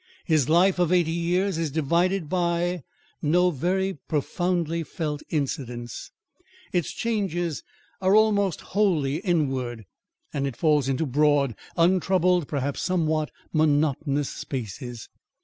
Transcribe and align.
His 0.25 0.49
life 0.49 0.79
of 0.79 0.91
eighty 0.91 1.11
years 1.11 1.59
is 1.59 1.69
divided 1.69 2.27
by 2.27 2.81
no 3.21 3.51
very 3.51 3.93
profoundly 4.07 4.81
felt 4.81 5.21
incidents: 5.29 6.09
its 6.73 6.91
changes 6.91 7.61
are 8.01 8.15
almost 8.15 8.61
wholly 8.73 9.17
inward, 9.17 9.85
and 10.33 10.47
it 10.47 10.57
falls 10.57 10.89
into 10.89 11.05
broad, 11.05 11.53
untroubled, 11.77 12.47
perhaps 12.47 12.81
somewhat 12.81 13.29
monotonous 13.53 14.29
spaces. 14.31 15.07